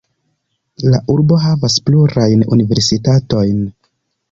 La 0.93 1.01
urbo 1.15 1.37
havas 1.43 1.77
plurajn 1.91 2.43
universitatojn. 2.59 3.65